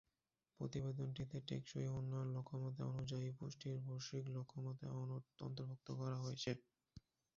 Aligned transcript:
প্রতিবেদনটিতে 0.59 1.37
টেকসই 1.47 1.87
উন্নয়ন 1.91 2.29
লক্ষ্যমাত্রা 2.35 2.83
অনুযায়ী 2.91 3.27
পুষ্টির 3.37 3.77
বৈশ্বিক 3.85 4.25
লক্ষ্যমাত্রা 4.35 4.87
অন্তর্ভুক্ত 5.41 5.87
করা 5.99 6.17
হয়েছে। 6.23 6.51